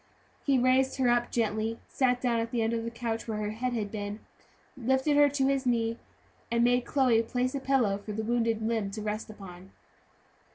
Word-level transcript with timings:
He 0.43 0.57
raised 0.57 0.95
her 0.97 1.09
up 1.09 1.29
gently, 1.31 1.79
sat 1.87 2.19
down 2.21 2.39
on 2.39 2.47
the 2.51 2.63
end 2.63 2.73
of 2.73 2.83
the 2.83 2.89
couch 2.89 3.27
where 3.27 3.37
her 3.37 3.51
head 3.51 3.73
had 3.73 3.91
been, 3.91 4.19
lifted 4.75 5.15
her 5.15 5.29
to 5.29 5.45
his 5.45 5.63
knee, 5.67 5.99
and 6.49 6.63
made 6.63 6.85
Chloe 6.85 7.21
place 7.21 7.53
a 7.53 7.59
pillow 7.59 7.99
for 7.99 8.11
the 8.11 8.23
wounded 8.23 8.63
limb 8.63 8.89
to 8.89 9.01
rest 9.03 9.29
upon. 9.29 9.69